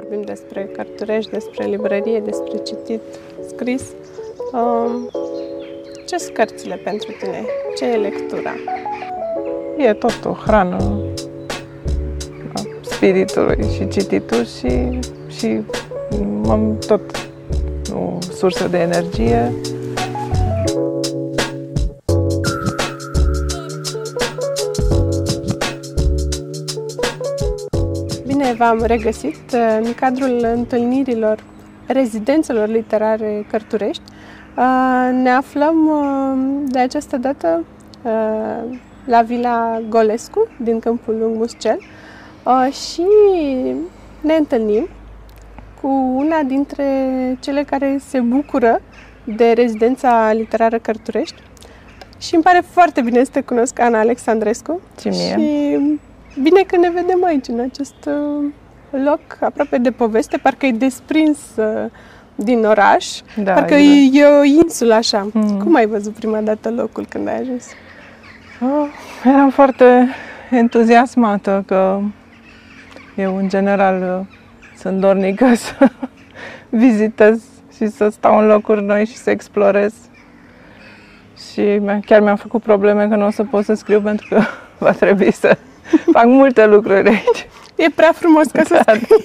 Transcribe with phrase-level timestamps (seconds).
[0.00, 3.00] vorbim despre cărturești, despre librărie, despre citit,
[3.48, 3.82] scris.
[4.52, 5.10] Um,
[6.06, 7.44] ce sunt cărțile pentru tine?
[7.76, 8.54] Ce e lectura?
[9.78, 10.76] E tot o hrană
[12.54, 14.98] a spiritului și cititul și,
[15.38, 15.60] și
[16.48, 17.30] am tot
[17.94, 19.52] o sursă de energie.
[28.56, 31.44] V-am regăsit uh, în cadrul întâlnirilor
[31.86, 34.02] rezidențelor literare cărturești.
[34.56, 37.64] Uh, ne aflăm uh, de această dată
[39.04, 41.78] la Vila Golescu din Câmpul Lung Muscel
[42.70, 43.06] și
[44.20, 44.88] ne întâlnim
[45.80, 46.84] cu una dintre
[47.40, 48.80] cele care se bucură
[49.24, 51.42] de rezidența literară Cărturești.
[52.18, 54.80] Și îmi pare foarte bine să te cunosc, Ana Alexandrescu.
[55.00, 55.36] Și mie.
[55.38, 55.78] Și
[56.42, 58.44] bine că ne vedem aici, în acest uh,
[59.04, 61.90] loc aproape de poveste, parcă e desprins uh,
[62.34, 63.06] din oraș,
[63.42, 64.14] Da, parcă exact.
[64.14, 65.28] e, e o insulă așa.
[65.32, 65.58] Mm.
[65.58, 67.64] Cum ai văzut prima dată locul când ai ajuns?
[68.60, 68.88] Oh,
[69.24, 70.08] eram foarte
[70.50, 72.00] entuziasmată că
[73.16, 74.26] eu, în general,
[74.78, 75.90] sunt dornică să
[76.68, 77.42] vizitez
[77.76, 79.94] și să stau în locuri noi și să explorez.
[81.52, 84.40] Și mi- chiar mi-am făcut probleme că nu o să pot să scriu pentru că
[84.84, 85.56] va trebui să
[86.12, 87.48] fac multe lucruri aici.
[87.76, 88.92] E prea frumos ca să, Da.
[88.92, 89.24] scrii,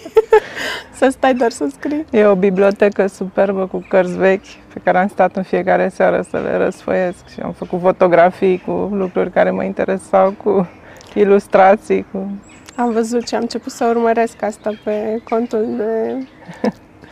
[0.99, 2.05] să stai doar să scrii.
[2.09, 6.37] E o bibliotecă superbă cu cărți vechi pe care am stat în fiecare seară să
[6.37, 10.69] le răsfoiesc și am făcut fotografii cu lucruri care mă interesau, cu
[11.13, 12.31] ilustrații, cu
[12.75, 16.17] Am văzut și am început să urmăresc asta pe contul de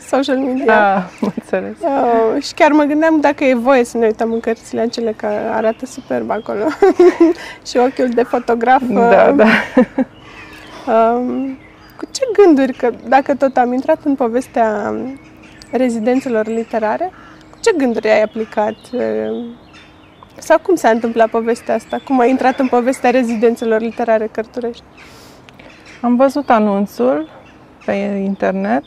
[0.08, 0.66] social media.
[0.66, 1.78] Da, am înțeles.
[1.82, 5.26] Uh, și chiar mă gândeam dacă e voie să ne uităm în cărțile acelea, că
[5.52, 6.66] arată superb acolo.
[7.70, 8.82] și ochiul de fotograf.
[8.82, 9.46] uh, Da, da.
[10.88, 11.58] Um,
[11.98, 14.94] cu ce gânduri, că dacă tot am intrat în povestea
[15.72, 17.12] rezidențelor literare,
[17.52, 18.76] cu ce gânduri ai aplicat?
[18.94, 19.46] uh,
[20.38, 22.02] Sau cum s-a întâmplat povestea asta?
[22.06, 24.84] Cum ai intrat în povestea rezidențelor literare cărturești?
[26.02, 27.30] Am văzut anunțul
[27.86, 27.92] pe
[28.26, 28.84] internet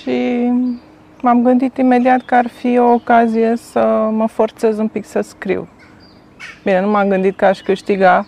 [0.00, 0.48] și
[1.20, 5.68] m-am gândit imediat că ar fi o ocazie să mă forțez un pic să scriu.
[6.64, 8.26] Bine, nu m-am gândit că aș câștiga,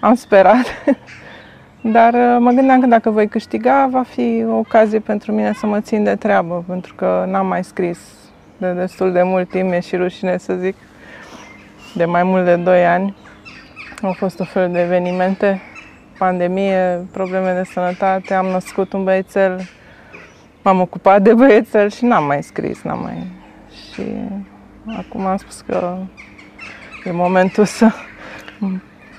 [0.00, 0.84] am sperat,
[1.96, 5.66] dar uh, mă gândeam că dacă voi câștiga, va fi o ocazie pentru mine să
[5.66, 7.98] mă țin de treabă, pentru că n-am mai scris
[8.56, 10.76] de destul de mult timp, e și rușine să zic,
[11.94, 13.16] de mai mult de 2 ani.
[14.02, 15.60] Au fost o fel de evenimente
[16.18, 19.60] pandemie, probleme de sănătate, am născut un băiețel,
[20.64, 23.26] m-am ocupat de băiețel și n-am mai scris, n-am mai...
[23.92, 24.02] Și
[24.98, 25.96] acum am spus că
[27.04, 27.90] e momentul să...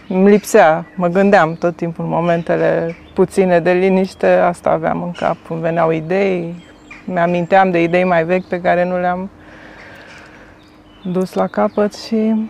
[0.08, 5.38] Îmi lipsea, mă gândeam tot timpul în momentele puține de liniște, asta aveam în cap,
[5.50, 6.64] îmi veneau idei,
[7.06, 9.30] mi-aminteam de idei mai vechi pe care nu le-am
[11.04, 12.50] dus la capăt și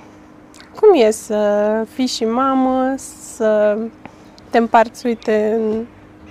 [0.80, 3.78] Cum e să fii și mamă, să
[4.50, 5.86] te împarți, uite, în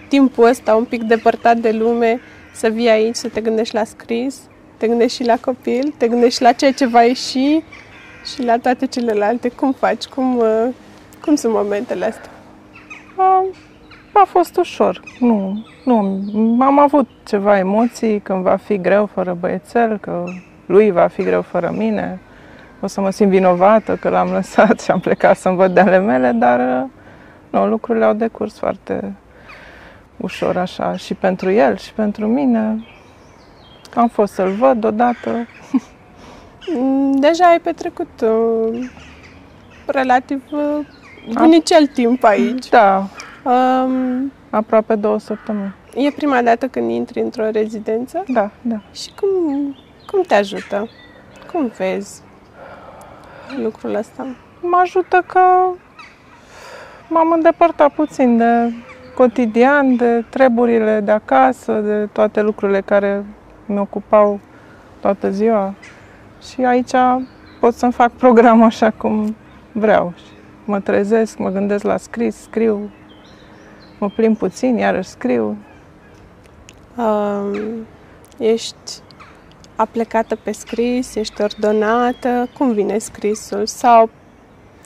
[0.08, 2.20] timpul ăsta un pic depărtat de lume,
[2.54, 4.40] să vii aici, să te gândești la scris,
[4.76, 7.62] te gândești și la copil, te gândești și la ceea ce va ieși
[8.32, 9.48] și la toate celelalte.
[9.48, 10.04] Cum faci?
[10.04, 10.66] Cum, uh,
[11.24, 12.30] cum sunt momentele astea?
[13.16, 13.44] A,
[14.12, 15.00] a fost ușor.
[15.20, 15.96] Nu, nu.
[16.60, 20.24] Am avut ceva emoții când va fi greu fără băiețel, că
[20.66, 22.20] lui va fi greu fără mine.
[22.80, 25.98] O să mă simt vinovată că l-am lăsat și am plecat să-mi văd de ale
[25.98, 26.86] mele, dar
[27.50, 29.14] nu, lucrurile au decurs foarte
[30.16, 32.86] ușor așa și pentru el și pentru mine.
[33.94, 35.46] Am fost să-l văd odată.
[36.74, 38.90] Mm, Deja ai petrecut uh,
[39.86, 40.86] relativ uh,
[41.32, 42.68] bunicel timp aici.
[42.68, 43.06] Da,
[43.46, 45.74] Um, aproape două săptămâni.
[45.94, 48.76] e prima dată când intri într-o rezidență Da, da.
[48.92, 49.76] și cum,
[50.10, 50.88] cum te ajută?
[51.52, 52.20] Cum vezi
[53.62, 54.26] lucrul ăsta?
[54.60, 55.40] mă ajută că
[57.08, 58.72] m-am îndepărtat puțin de
[59.14, 63.24] cotidian, de treburile de acasă, de toate lucrurile care
[63.66, 64.40] mi ocupau
[65.00, 65.74] toată ziua.
[66.52, 66.94] Și aici
[67.60, 69.36] pot să-mi fac programul așa cum
[69.72, 70.12] vreau.
[70.16, 70.32] Și
[70.64, 72.90] mă trezesc, mă gândesc la scris, scriu,
[73.98, 75.56] mă plimb puțin, iarăși scriu.
[76.96, 77.58] Um,
[78.38, 79.02] ești
[79.76, 83.66] aplecată pe scris, ești ordonată, cum vine scrisul?
[83.66, 84.10] Sau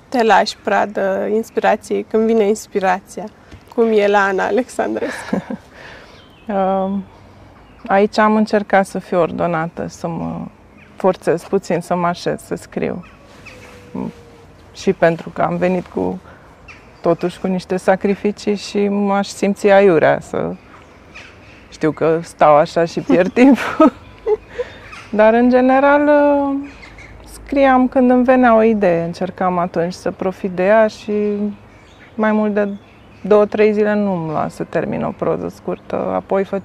[0.09, 3.25] te lași pradă inspirației când vine inspirația?
[3.79, 5.43] Cum e la Ana Alexandrescu?
[6.49, 6.91] Uh,
[7.97, 10.41] Aici am încercat să fiu ordonată, să mă
[10.97, 13.05] forțez puțin să mă așez, să scriu.
[13.91, 14.13] M-
[14.73, 16.21] Și pentru că am venit cu
[17.01, 20.55] totuși cu niște sacrificii și m-aș simți aiurea să
[21.71, 23.93] știu că stau așa și pierd timpul.
[25.11, 26.69] Dar, în general, uh,
[27.33, 29.05] scriam când îmi venea o idee.
[29.05, 31.13] Încercam atunci să profit de ea și
[32.15, 32.69] mai mult de
[33.21, 35.97] două, trei zile nu îmi lua să termin o proză scurtă.
[36.15, 36.61] Apoi fă,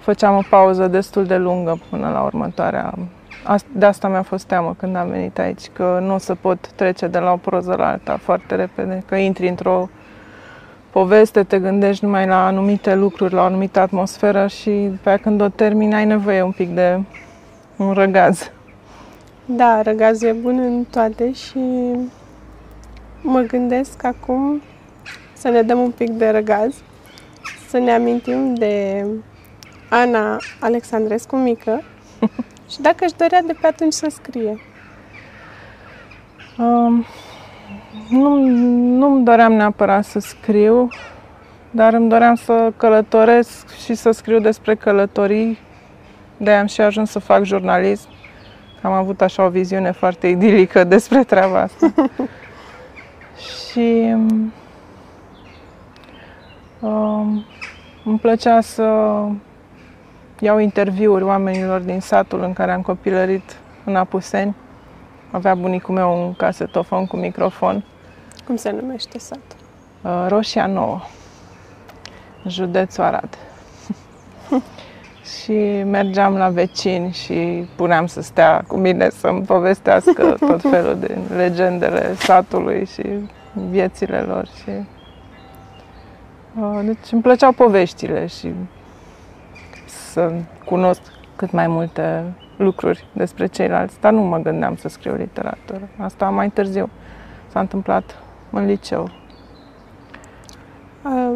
[0.00, 2.94] făceam o pauză destul de lungă până la următoarea.
[3.72, 7.06] De asta mi-a fost teamă când am venit aici, că nu o să pot trece
[7.06, 9.88] de la o proză la alta foarte repede, că intri într-o
[10.90, 14.70] poveste, te gândești numai la anumite lucruri, la o anumită atmosferă și
[15.02, 17.00] pe aia când o termini ai nevoie un pic de
[17.76, 18.50] un răgaz.
[19.44, 21.58] Da, răgazul e bun în toate și
[23.22, 24.62] mă gândesc acum
[25.40, 26.74] să ne dăm un pic de răgaz,
[27.68, 29.04] să ne amintim de
[29.88, 31.82] Ana Alexandrescu mică
[32.70, 34.60] și dacă își dorea de pe atunci să scrie.
[36.58, 37.04] Um,
[38.08, 38.36] nu,
[38.98, 40.88] nu-mi doream neapărat să scriu,
[41.70, 45.58] dar îmi doream să călătoresc și să scriu despre călătorii.
[46.36, 48.08] De am și ajuns să fac jurnalism.
[48.82, 51.92] Am avut așa o viziune foarte idilică despre treaba asta.
[53.70, 54.52] și um,
[58.04, 58.84] îmi plăcea să
[60.40, 64.54] iau interviuri oamenilor din satul în care am copilărit în Apuseni.
[65.30, 67.84] Avea bunicul meu un casetofon cu microfon.
[68.46, 69.58] Cum se numește satul?
[70.02, 71.00] Uh, Roșia Nouă,
[72.46, 73.38] județul Arad.
[75.42, 81.18] și mergeam la vecini și puneam să stea cu mine să-mi povestească tot felul de
[81.36, 83.02] legendele satului și
[83.70, 84.46] viețile lor.
[84.46, 84.70] Și...
[86.58, 88.52] Uh, deci îmi plăceau poveștile și
[89.86, 90.32] să
[90.64, 91.00] cunosc
[91.36, 95.88] cât mai multe lucruri despre ceilalți, dar nu mă gândeam să scriu literatură.
[95.98, 96.88] Asta mai târziu
[97.48, 98.16] s-a întâmplat
[98.50, 99.10] în liceu.
[101.02, 101.32] A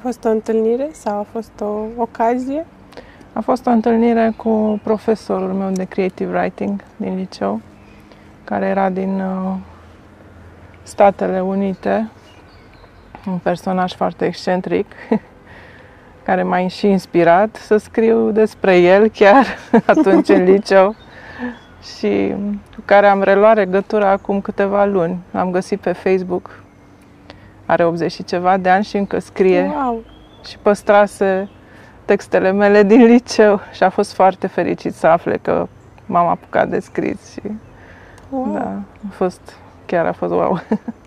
[0.00, 2.66] fost o întâlnire sau a fost o ocazie?
[3.32, 7.60] A fost o întâlnire cu profesorul meu de creative writing din liceu,
[8.44, 9.54] care era din uh,
[10.82, 12.10] Statele Unite,
[13.26, 14.86] un personaj foarte excentric,
[16.26, 19.46] care m-a și inspirat să scriu despre el chiar
[19.86, 20.94] atunci în liceu
[21.96, 22.34] și
[22.74, 25.18] cu care am reluat legătura acum câteva luni.
[25.30, 26.62] L-am găsit pe Facebook,
[27.66, 30.02] are 80 și ceva de ani și încă scrie wow.
[30.44, 31.48] și păstrase
[32.04, 35.66] textele mele din liceu și a fost foarte fericit să afle că
[36.06, 37.40] m-am apucat de scris și
[38.30, 38.52] wow.
[38.54, 40.60] da, a fost, chiar a fost wow.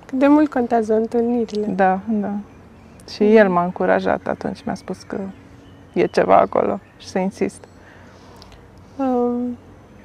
[0.05, 1.65] Cât de mult contează întâlnirile.
[1.67, 2.31] Da, da.
[3.11, 5.19] Și el m-a încurajat atunci, mi-a spus că
[5.93, 7.63] e ceva acolo și să insist.
[8.95, 9.57] Um,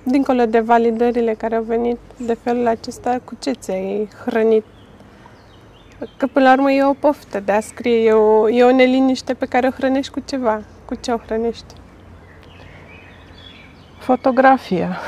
[0.02, 4.64] dincolo de validările care au venit de felul acesta, cu ce ți-ai hrănit?
[6.16, 9.34] Că până la urmă e o poftă de a scrie, e o, e o neliniște
[9.34, 10.62] pe care o hrănești cu ceva.
[10.84, 11.74] Cu ce o hrănești?
[13.98, 14.98] Fotografia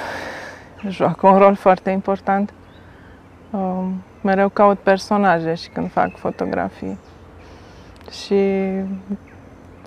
[0.89, 2.53] joacă un rol foarte important.
[3.51, 6.99] Um, mereu caut personaje și când fac fotografii.
[8.11, 8.71] Și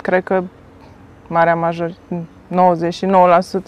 [0.02, 0.44] cred că
[1.28, 2.26] marea majoritate,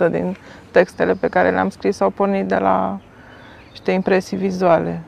[0.07, 0.35] 99% din
[0.71, 2.99] textele pe care le-am scris au pornit de la
[3.69, 5.01] niște impresii vizuale,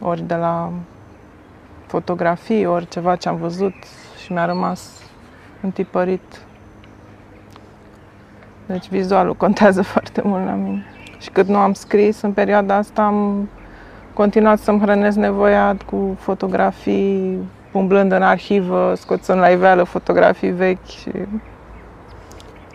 [0.00, 0.72] ori de la
[1.86, 3.74] fotografii, ori ceva ce am văzut
[4.24, 4.90] și mi-a rămas
[5.60, 6.40] întipărit.
[8.66, 10.84] Deci vizualul contează foarte mult la mine.
[11.18, 13.48] Și cât nu am scris, în perioada asta am
[14.14, 17.38] continuat să-mi hrănesc nevoia cu fotografii,
[17.72, 20.86] umblând în arhivă, scoțând la iveală fotografii vechi.
[20.86, 21.10] Și...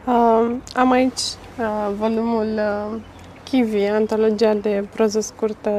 [0.05, 1.19] Uh, am aici
[1.59, 2.99] uh, volumul uh,
[3.43, 5.71] Kiwi, antologia de proză scurtă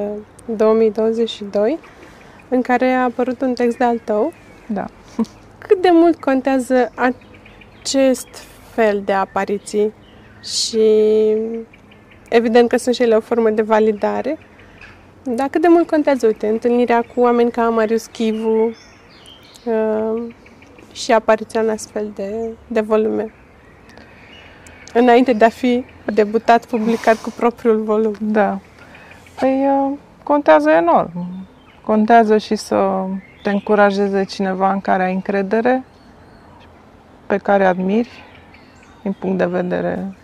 [0.44, 1.78] 2022,
[2.48, 4.32] în care a apărut un text de al tău.
[4.66, 4.84] Da.
[5.66, 8.28] Cât de mult contează acest
[8.70, 9.92] fel de apariții
[10.42, 10.80] și
[12.28, 14.38] evident că sunt și ele o formă de validare,
[15.22, 18.74] dar cât de mult contează, uite, întâlnirea cu oameni ca Marius Chivu
[19.64, 20.22] uh,
[20.92, 23.32] și apariția în astfel de, de volume?
[24.92, 28.14] Înainte de a fi debutat, publicat cu propriul volum.
[28.20, 28.58] Da.
[29.40, 31.46] Păi uh, contează enorm.
[31.84, 33.04] Contează și să
[33.42, 35.84] te încurajeze cineva în care ai încredere,
[37.26, 38.24] pe care admiri,
[39.02, 40.16] din punct de vedere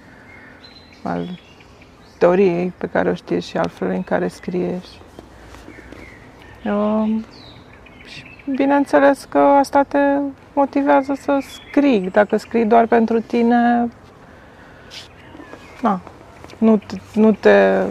[1.03, 1.29] al
[2.19, 4.81] teoriei pe care o știe și al felului în care scrie.
[6.65, 7.21] Uh,
[8.07, 8.25] și
[8.57, 9.99] bineînțeles că asta te
[10.53, 12.11] motivează să scrii.
[12.11, 13.89] Dacă scrii doar pentru tine,
[15.83, 16.01] na,
[16.59, 16.81] nu,
[17.15, 17.83] nu te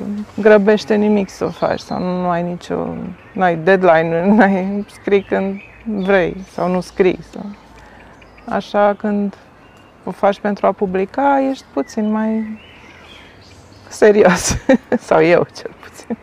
[0.41, 2.87] grăbește nimic să o faci sau nu, nu ai nicio,
[3.33, 7.19] nu ai deadline, nu ai scrii când vrei sau nu scrii.
[7.31, 7.45] Sau.
[8.49, 9.35] Așa când
[10.03, 12.59] o faci pentru a publica, ești puțin mai
[13.89, 14.57] serios.
[15.07, 16.17] Sau eu, cel puțin.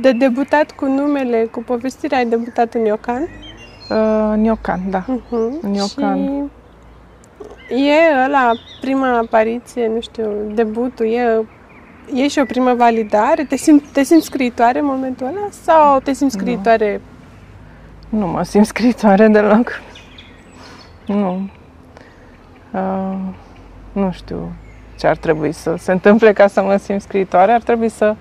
[0.00, 3.22] De debutat cu numele, cu povestirea, ai debutat în Iocan?
[3.90, 5.04] Uh, în Iocan, da.
[5.04, 5.60] Uh-huh.
[5.60, 6.50] În Iocan.
[7.68, 11.46] Și e ăla, prima apariție, nu știu, debutul, e,
[12.14, 13.44] e și o primă validare?
[13.44, 15.48] Te simți, te simți scriitoare în momentul ăla?
[15.50, 17.00] Sau te simți scriitoare?
[18.08, 19.82] Nu, nu mă simt scriitoare deloc.
[21.06, 21.48] Nu.
[22.72, 23.18] Uh,
[23.92, 24.52] nu știu
[24.98, 27.52] ce ar trebui să se întâmple ca să mă simt scriitoare.
[27.52, 28.16] Ar trebui să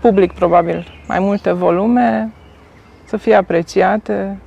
[0.00, 2.32] public probabil mai multe volume,
[3.04, 4.38] să fie apreciate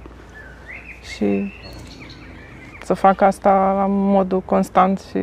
[1.16, 1.54] și
[2.84, 5.20] să fac asta la modul constant și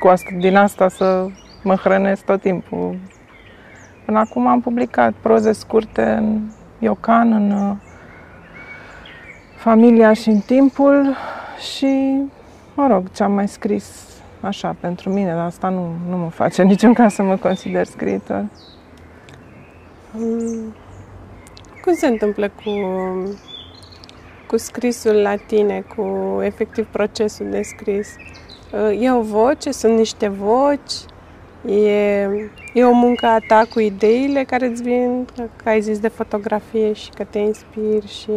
[0.00, 1.26] cu asta, din asta să
[1.62, 2.98] mă hrănesc tot timpul.
[4.04, 6.40] Până acum am publicat proze scurte în
[6.78, 7.76] Iocan, în uh,
[9.56, 11.16] Familia și în Timpul
[11.74, 12.22] și,
[12.74, 14.09] mă rog, ce am mai scris
[14.40, 18.44] așa pentru mine, dar asta nu, nu mă face niciun caz să mă consider scriitor.
[20.12, 20.74] Mm.
[21.84, 22.70] Cum se întâmplă cu,
[24.46, 28.14] cu scrisul la tine, cu efectiv procesul de scris?
[29.00, 30.92] E o voce, sunt niște voci,
[31.66, 32.20] e,
[32.74, 36.92] e o muncă a ta cu ideile care îți vin, că ai zis de fotografie
[36.92, 38.30] și că te inspiri și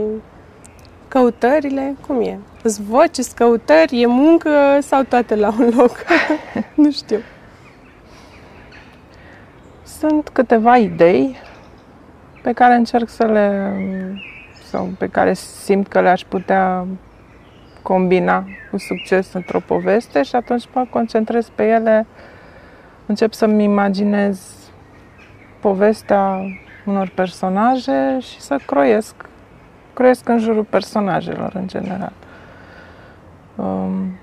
[1.13, 2.39] căutările, cum e?
[2.63, 4.49] Îți voci, îți căutări, e muncă
[4.81, 5.97] sau toate la un loc?
[6.83, 7.19] nu știu.
[9.83, 11.35] Sunt câteva idei
[12.41, 13.73] pe care încerc să le
[14.63, 16.85] sau pe care simt că le-aș putea
[17.81, 22.05] combina cu succes într-o poveste și atunci mă concentrez pe ele,
[23.05, 24.55] încep să-mi imaginez
[25.59, 26.39] povestea
[26.85, 29.15] unor personaje și să croiesc,
[29.93, 32.13] croiesc în jurul personajelor în general.
[33.55, 34.17] Um,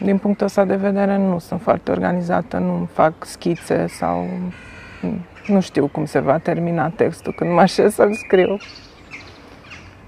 [0.00, 4.26] din punctul ăsta de vedere nu sunt foarte organizată, nu fac schițe sau
[5.46, 8.56] nu știu cum se va termina textul când mă așez să-l scriu.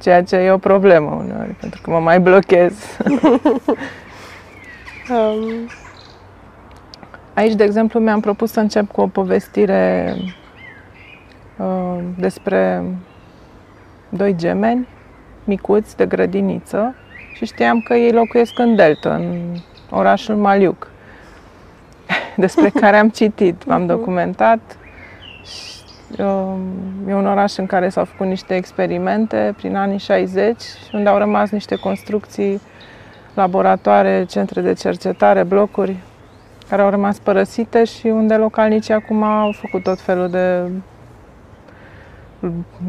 [0.02, 2.98] Ceea ce e o problemă uneori, pentru că mă mai blochez.
[5.10, 5.68] um.
[7.34, 10.14] Aici, de exemplu, mi-am propus să încep cu o povestire
[11.56, 12.84] uh, despre
[14.16, 14.88] doi gemeni
[15.44, 16.94] micuți de grădiniță
[17.34, 19.56] și știam că ei locuiesc în Delta, în
[19.90, 20.90] orașul Maliuc,
[22.36, 23.88] despre care am citit, m-am mhm.
[23.88, 24.60] documentat
[27.06, 31.50] E un oraș în care s-au făcut niște experimente prin anii 60, unde au rămas
[31.50, 32.60] niște construcții,
[33.34, 35.96] laboratoare, centre de cercetare, blocuri,
[36.68, 40.70] care au rămas părăsite și unde localnicii acum au făcut tot felul de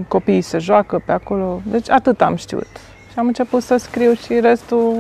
[0.07, 1.62] copiii se joacă pe acolo.
[1.63, 2.67] Deci atât am știut.
[3.12, 4.95] Și am început să scriu și restul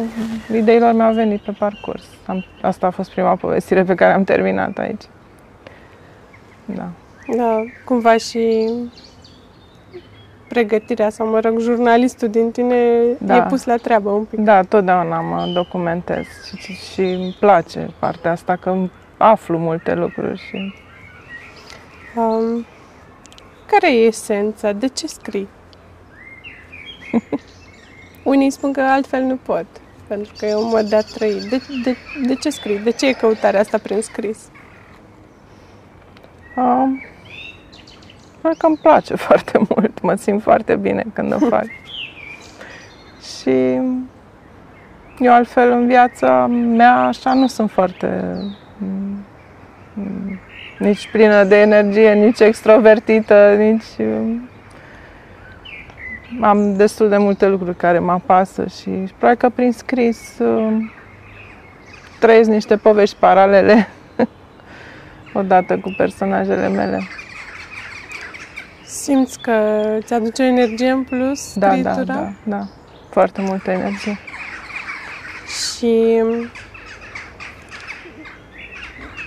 [0.53, 2.03] ideilor mi-au venit pe parcurs.
[2.25, 5.03] Am, asta a fost prima povestire pe care am terminat aici.
[6.65, 6.89] Da.
[7.35, 8.69] Da, cumva și
[10.47, 13.35] pregătirea sau, mă rog, jurnalistul din tine da.
[13.35, 14.39] e pus la treabă un pic.
[14.39, 16.25] Da, totdeauna mă documentez
[16.57, 18.75] și, și îmi place partea asta că
[19.17, 20.73] aflu multe lucruri și...
[22.15, 22.65] Um,
[23.65, 24.71] care e esența?
[24.71, 25.47] De ce scrii?
[28.23, 29.65] Unii spun că altfel nu pot,
[30.07, 31.47] pentru că e un mod de a trăi.
[31.49, 31.95] De, de,
[32.25, 32.79] de ce scrii?
[32.79, 34.39] De ce e căutarea asta prin scris?
[36.55, 37.01] Um,
[38.45, 41.65] Cred că îmi place foarte mult, mă simt foarte bine când o fac.
[43.39, 43.79] și
[45.19, 48.35] eu altfel în viața mea așa nu sunt foarte
[48.77, 49.25] mm,
[50.79, 54.07] nici plină de energie, nici extrovertită, nici
[56.41, 60.41] am destul de multe lucruri care mă apasă și probabil că prin scris
[62.19, 63.87] trăiesc niște povești paralele
[65.33, 67.01] odată cu personajele mele.
[68.85, 72.13] Simți că ți aduce energie în plus da, da scritura?
[72.13, 72.67] Da, da, da.
[73.09, 74.17] Foarte multă energie.
[75.47, 76.23] Și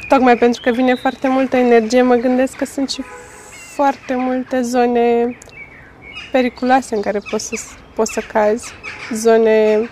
[0.09, 3.03] tocmai pentru că vine foarte multă energie, mă gândesc că sunt și
[3.75, 5.37] foarte multe zone
[6.33, 7.57] periculoase în care poți să,
[7.95, 8.73] poți să cazi,
[9.13, 9.89] zone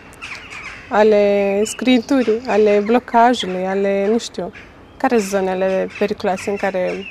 [0.88, 4.52] ale scriturii, ale blocajului, ale, nu știu,
[4.96, 7.06] care sunt zonele periculoase în care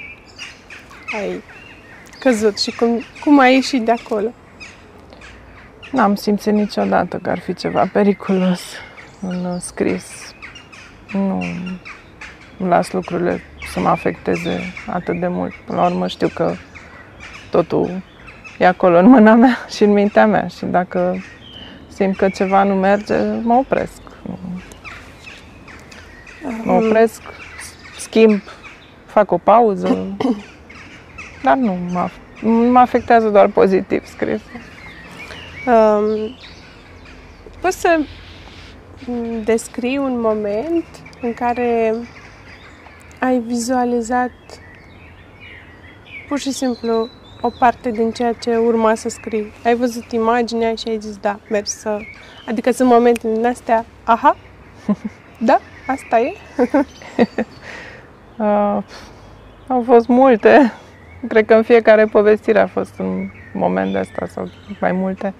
[1.19, 1.43] ai
[2.19, 4.31] căzut și cum, cum ai ieșit de acolo?
[5.91, 8.61] N-am simțit niciodată că ar fi ceva periculos
[9.21, 10.33] în scris.
[11.11, 11.41] Nu
[12.57, 15.53] las lucrurile să mă afecteze atât de mult.
[15.65, 16.53] Până la urmă știu că
[17.51, 18.01] totul
[18.59, 21.17] e acolo în mâna mea și în mintea mea și dacă
[21.87, 24.01] simt că ceva nu merge, mă opresc.
[26.63, 27.21] Mă opresc,
[27.97, 28.41] schimb,
[29.05, 30.17] fac o pauză,
[31.43, 32.09] dar nu mă,
[32.71, 34.59] mă afectează doar pozitiv scrisul.
[35.67, 36.35] Um,
[37.61, 37.99] poți să
[39.43, 40.85] descrii un moment
[41.21, 41.93] în care
[43.25, 44.31] ai vizualizat
[46.27, 47.09] pur și simplu
[47.41, 49.51] o parte din ceea ce urma să scrii.
[49.63, 51.99] Ai văzut imaginea și ai zis, da, mergi să...
[52.47, 54.35] Adică sunt momente din astea, aha,
[55.49, 56.33] da, asta e.
[58.37, 58.77] uh,
[59.67, 60.73] au fost multe.
[61.27, 65.33] Cred că în fiecare povestire a fost un moment de asta sau mai multe.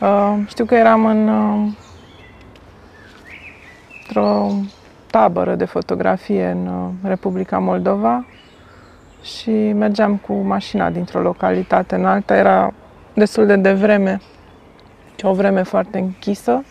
[0.00, 1.72] Uh, știu că eram în uh,
[4.06, 4.52] într-o
[5.10, 8.24] tabără de fotografie în uh, Republica Moldova
[9.22, 12.36] și mergeam cu mașina dintr-o localitate în alta.
[12.36, 12.72] Era
[13.14, 14.20] destul de devreme
[15.16, 16.64] și o vreme foarte închisă,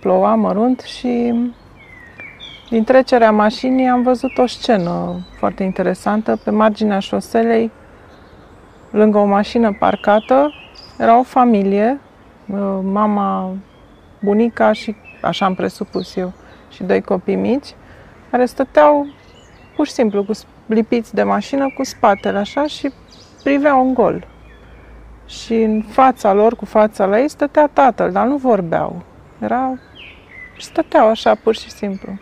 [0.00, 1.34] ploua mărunt și
[2.70, 6.36] din trecerea mașinii am văzut o scenă foarte interesantă.
[6.44, 7.70] Pe marginea șoselei,
[8.90, 10.52] lângă o mașină parcată,
[10.98, 12.00] era o familie,
[12.46, 13.50] uh, mama,
[14.20, 16.32] bunica și, așa am presupus eu,
[16.70, 17.74] și doi copii mici,
[18.30, 19.06] care stăteau
[19.76, 20.32] pur și simplu cu
[20.66, 22.92] lipiți de mașină cu spatele așa și
[23.42, 24.26] priveau un gol.
[25.26, 29.02] Și în fața lor, cu fața la ei, stătea tatăl, dar nu vorbeau.
[29.38, 29.78] Era...
[30.58, 32.18] stăteau așa, pur și simplu.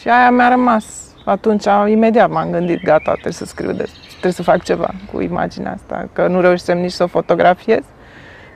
[0.00, 1.02] Și aia mi-a rămas.
[1.24, 5.72] Atunci, imediat m-am gândit, gata, trebuie să scriu, de, trebuie să fac ceva cu imaginea
[5.72, 7.82] asta, că nu reușisem nici să o fotografiez,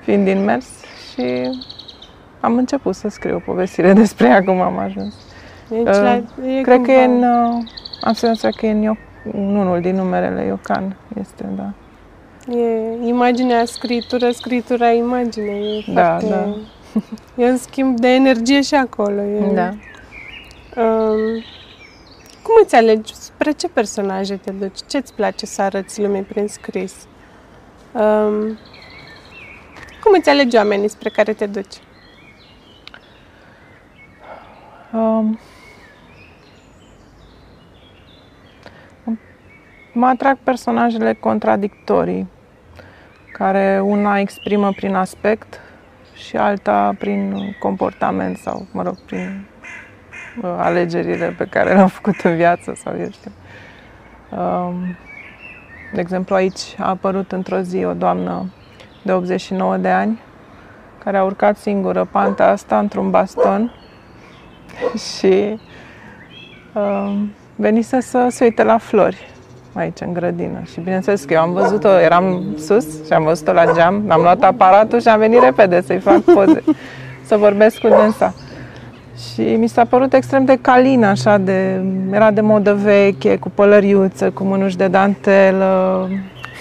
[0.03, 0.67] fiind din mers
[1.13, 1.51] și
[2.41, 5.15] am început să scriu o povestire despre ea, cum am ajuns.
[5.69, 6.83] Deci, uh, la, e cred cumva...
[6.83, 7.65] că e în, uh,
[8.01, 8.97] am senzația că e în,
[9.33, 11.73] în unul din numerele Iocan, este, da.
[12.55, 15.51] E imaginea, scritură, scritura, imagine.
[15.51, 16.55] E da, foarte, da.
[17.45, 19.21] E un schimb de energie și acolo.
[19.21, 19.69] E, da.
[20.83, 21.43] Um,
[22.43, 23.15] cum îți alegi?
[23.15, 24.79] Spre ce personaje te duci?
[24.87, 26.95] Ce îți place să arăți lumii prin scris?
[27.93, 28.59] Um,
[30.03, 31.75] cum îți alegi oamenii spre care te duci?
[31.75, 31.87] Um,
[39.93, 42.29] mă atrag personajele contradictorii,
[43.33, 45.61] care una exprimă prin aspect
[46.15, 49.47] și alta prin comportament sau, mă rog, prin
[50.43, 53.31] uh, alegerile pe care le-au făcut în viață sau eu știu.
[54.39, 54.97] Um,
[55.93, 58.53] de exemplu, aici a apărut într-o zi o doamnă
[59.03, 60.21] de 89 de ani
[61.05, 63.73] care a urcat singură panta asta într-un baston
[65.11, 65.59] și
[66.75, 67.15] uh,
[67.57, 69.37] venise să se uite la flori
[69.79, 70.63] aici în grădină.
[70.73, 74.43] Și bineînțeles că eu am văzut-o, eram sus și am văzut-o la geam, am luat
[74.43, 76.65] aparatul și am venit repede să-i fac poze,
[77.25, 78.35] să vorbesc cu dânsa.
[79.33, 84.31] Și mi s-a părut extrem de calin, așa, de, era de modă veche, cu pălăriuță,
[84.31, 86.09] cu mânuși de dantelă,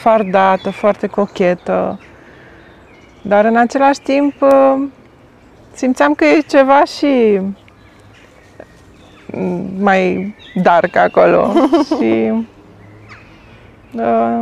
[0.01, 1.99] fardată, foarte cochetă.
[3.21, 4.33] Dar în același timp
[5.73, 7.39] simțeam că e ceva și
[9.79, 11.53] mai dark acolo.
[11.97, 12.31] și
[13.93, 14.41] uh,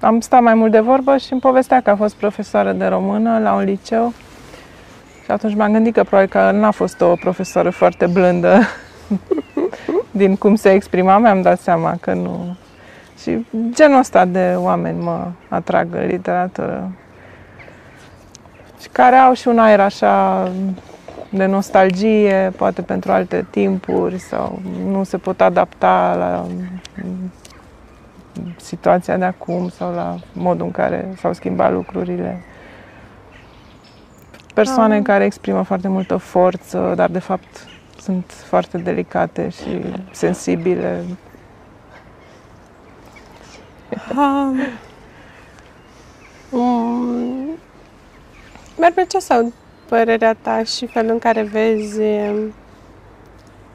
[0.00, 3.38] am stat mai mult de vorbă și îmi povestea că a fost profesoară de română
[3.38, 4.12] la un liceu.
[5.24, 8.60] Și atunci m-am gândit că probabil că n-a fost o profesoară foarte blândă
[10.10, 12.56] din cum se exprima, mi-am dat seama că nu.
[13.20, 16.90] Și genul ăsta de oameni mă atrag în literatură.
[18.80, 20.48] Și care au și un aer așa
[21.30, 26.46] de nostalgie, poate pentru alte timpuri sau nu se pot adapta la
[28.56, 32.42] situația de acum sau la modul în care s-au schimbat lucrurile.
[34.54, 35.02] Persoane um.
[35.02, 37.66] care exprimă foarte multă forță, dar de fapt
[38.00, 41.04] sunt foarte delicate și sensibile.
[44.16, 44.60] Um.
[46.50, 47.48] Um.
[48.76, 49.52] Mi-ar plăcea să aud
[49.88, 52.52] părerea ta și felul în care vezi um,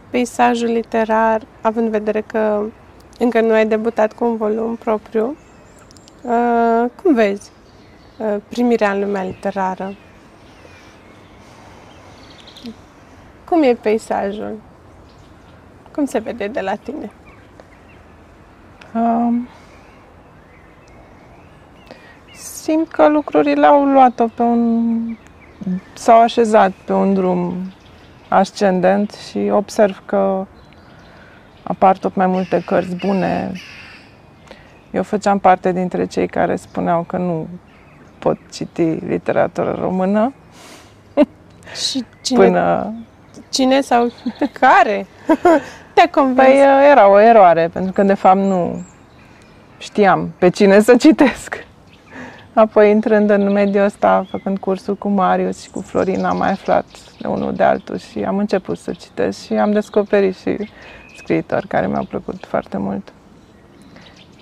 [0.10, 2.64] peisajul literar, având în vedere că
[3.20, 5.38] încă nu ai debutat cu un volum propriu.
[6.22, 7.52] Uh, cum vezi
[8.18, 9.96] uh, primirea în lumea literară?
[13.50, 14.60] Cum e peisajul?
[15.92, 17.12] Cum se vede de la tine?
[18.94, 19.48] Um,
[22.34, 25.18] simt că lucrurile au luat-o pe un...
[25.94, 27.72] s-au așezat pe un drum
[28.28, 30.46] ascendent și observ că
[31.64, 33.52] apar tot mai multe cărți bune.
[34.92, 37.48] Eu făceam parte dintre cei care spuneau că nu
[38.20, 40.34] pot citi literatură română.
[41.90, 42.46] Și cine...
[42.46, 42.94] Până
[43.50, 44.12] Cine sau
[44.60, 45.06] care
[45.94, 46.48] te-a convins?
[46.48, 48.84] Păi uh, era o eroare, pentru că de fapt nu
[49.78, 51.66] știam pe cine să citesc.
[52.54, 56.86] Apoi, intrând în mediul ăsta, făcând cursul cu Marius și cu Florin, am mai aflat
[57.20, 60.70] de unul de altul și am început să citesc și am descoperit și
[61.18, 63.14] scriitori care mi-au plăcut foarte mult.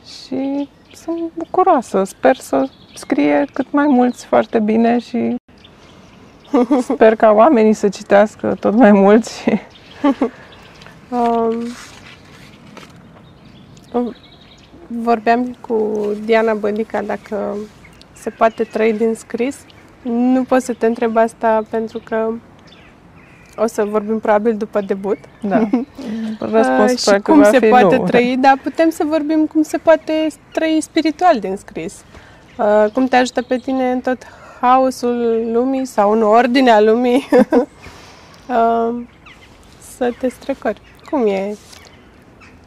[0.04, 5.36] Și sunt bucuroasă, sper să scrie cât mai mulți foarte bine și
[6.93, 9.45] sper ca oamenii să citească tot mai mulți.
[13.91, 14.13] um,
[14.88, 15.91] vorbeam cu
[16.26, 17.56] Diana Bădica dacă
[18.22, 19.58] se poate trăi din scris.
[20.02, 22.34] Nu pot să te întreb asta pentru că
[23.56, 25.18] o să vorbim probabil după debut.
[25.42, 25.70] Da.
[26.54, 28.04] Răspunsul și cum se poate nu.
[28.04, 32.04] trăi, dar putem să vorbim cum se poate trăi spiritual din scris.
[32.58, 34.18] Uh, cum te ajută pe tine în tot
[34.62, 37.28] haosul lumii sau în ordinea lumii
[38.48, 39.02] uh,
[39.98, 40.82] să te strecori.
[41.10, 41.56] Cum e?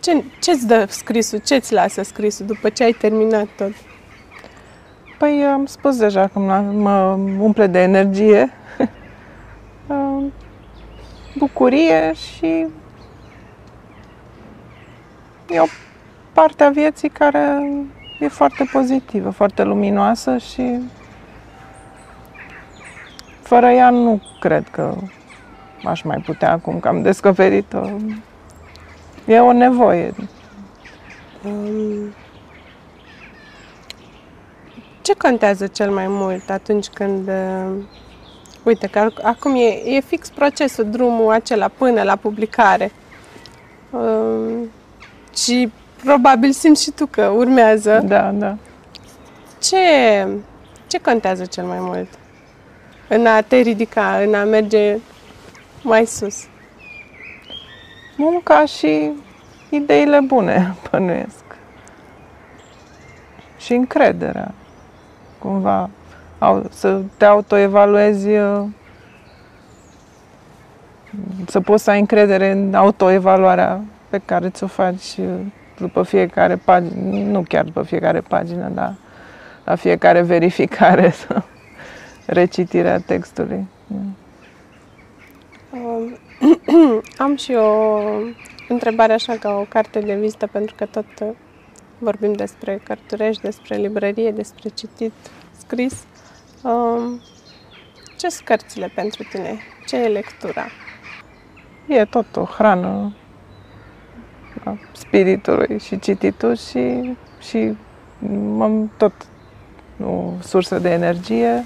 [0.01, 1.39] Ce, ce-ți dă scrisul?
[1.39, 3.73] Ce-ți lasă scrisul după ce ai terminat tot?
[5.19, 6.43] Păi am spus deja cum
[6.77, 8.51] mă umple de energie,
[11.39, 12.67] bucurie și
[15.49, 15.65] e o
[16.33, 17.61] parte a vieții care
[18.21, 20.81] e foarte pozitivă, foarte luminoasă și
[23.43, 24.95] fără ea nu cred că
[25.85, 27.89] aș mai putea acum că am descoperit-o.
[29.27, 30.15] E o nevoie.
[31.45, 32.15] Um,
[35.05, 37.29] ce contează cel mai mult atunci când...
[37.29, 37.85] Uh,
[38.63, 42.93] uite, că acum e, e fix procesul, drumul acela până la publicare.
[43.91, 44.69] Uh,
[45.37, 45.73] și
[46.05, 48.03] probabil simți și tu că urmează.
[48.07, 48.57] Da, da.
[49.63, 49.79] Ce,
[50.87, 52.09] ce contează cel mai mult?
[53.09, 54.99] În a te ridica, în a merge
[55.83, 56.45] mai sus?
[58.17, 59.11] Munca și
[59.71, 61.45] ideile bune, pănuiesc.
[63.59, 64.55] Și încrederea
[65.45, 65.91] cumva
[66.71, 68.63] să te autoevaluezi, uh,
[71.47, 75.27] să poți să ai încredere în autoevaluarea pe care ți-o faci uh,
[75.79, 78.95] după fiecare pagină, nu chiar după fiecare pagină, dar
[79.65, 81.43] la fiecare verificare sau
[82.27, 83.67] recitirea textului.
[85.71, 86.17] Um,
[87.25, 87.99] am și o
[88.69, 91.29] întrebare așa ca o carte de vizită, pentru că tot uh,
[92.05, 95.13] vorbim despre cărturești, despre librărie, despre citit,
[95.57, 96.05] scris.
[96.63, 97.21] Um,
[98.19, 99.59] ce sunt cărțile pentru tine?
[99.87, 100.67] Ce e lectura?
[101.87, 103.15] E tot o hrană
[104.65, 107.77] a spiritului și cititul și, și
[108.61, 109.13] am tot
[110.05, 111.65] o sursă de energie.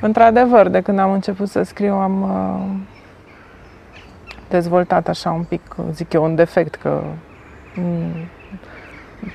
[0.00, 2.94] Într-adevăr, de când am început să scriu, am uh,
[4.48, 7.02] dezvoltat așa un pic, zic eu, un defect că
[7.74, 8.28] mm,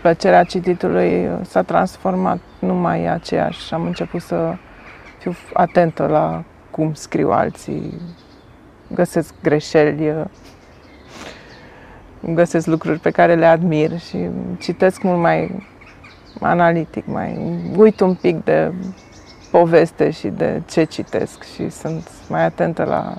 [0.02, 3.74] plăcerea cititului s-a transformat, nu mai e aceeași.
[3.74, 4.56] Am început să
[5.17, 8.02] fiu atentă la cum scriu alții,
[8.94, 10.13] găsesc greșeli,
[12.20, 14.17] găsesc lucruri pe care le admir și
[14.60, 15.67] citesc mult mai
[16.39, 18.74] analitic, mai uit un pic de
[19.52, 23.13] poveste și de ce citesc și sunt mai atentă la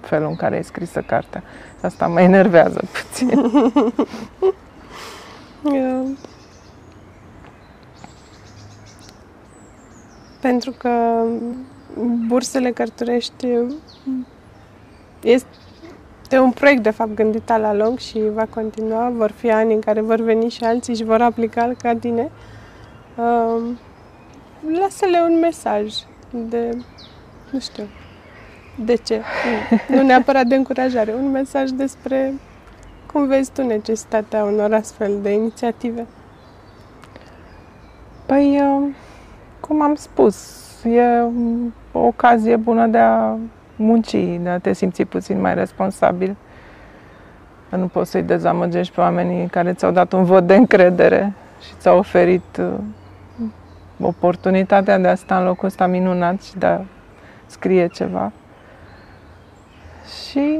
[0.00, 1.42] felul în care e scrisă cartea.
[1.80, 3.40] Asta mă enervează puțin.
[5.72, 6.06] Yeah.
[10.40, 11.24] Pentru că
[12.26, 13.46] bursele cărturești
[15.22, 19.12] este un proiect, de fapt, gândit la lung și va continua.
[19.16, 22.30] Vor fi ani în care vor veni și alții și vor aplica ca tine.
[23.16, 23.62] Uh,
[24.78, 25.94] lasă-le un mesaj
[26.30, 26.70] de,
[27.50, 27.84] nu știu,
[28.84, 29.22] de ce?
[29.88, 32.34] Nu neapărat de încurajare, un mesaj despre
[33.12, 36.06] cum vezi tu necesitatea unor astfel de inițiative?
[38.26, 38.94] Păi, uh,
[39.60, 41.00] cum am spus, e
[41.92, 43.36] o ocazie bună de a
[43.76, 46.36] munci, de a te simți puțin mai responsabil.
[47.68, 51.98] Nu poți să-i dezamăgești pe oamenii care ți-au dat un vot de încredere și ți-au
[51.98, 52.74] oferit uh,
[54.00, 56.80] oportunitatea de a sta în locul ăsta minunat și de a
[57.46, 58.32] scrie ceva.
[60.28, 60.58] Și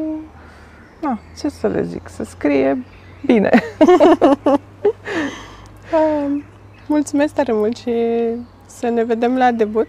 [1.06, 2.84] na, ce să le zic, să scrie
[3.26, 3.50] bine.
[5.92, 6.42] uh,
[6.86, 7.92] mulțumesc tare mult și
[8.66, 9.88] să ne vedem la debut.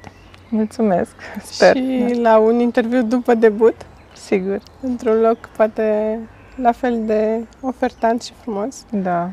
[0.49, 1.75] Mulțumesc, sper.
[1.75, 2.29] Și da.
[2.29, 3.75] la un interviu după debut.
[4.13, 4.61] Sigur.
[4.81, 6.19] Într-un loc poate
[6.55, 8.85] la fel de ofertant și frumos.
[8.89, 9.29] Da.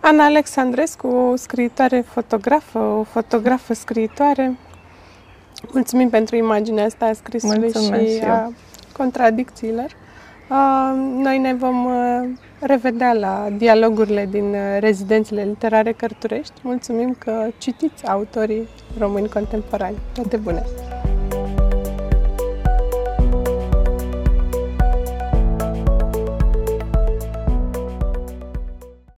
[0.00, 4.56] Ana Alexandrescu, scriitoare fotografă, o fotografă scriitoare.
[5.72, 8.52] Mulțumim pentru imaginea asta a scrisului Mulțumesc și a
[8.96, 9.96] contradicțiilor.
[11.22, 11.88] Noi ne vom
[12.60, 16.52] revedea la dialogurile din rezidențele literare Cărturești.
[16.62, 19.96] Mulțumim că citiți autorii români contemporani.
[20.14, 20.62] Toate bune!